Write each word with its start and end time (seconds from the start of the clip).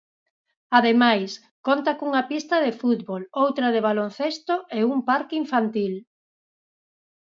Ademais, 0.77 1.31
conta 1.67 1.97
cunha 1.99 2.23
pista 2.31 2.55
de 2.65 2.71
fútbol, 2.81 3.21
outra 3.43 3.67
de 3.75 3.81
baloncesto 3.87 4.55
e 4.77 4.79
un 4.93 4.99
parque 5.09 5.35
infantil. 5.43 5.93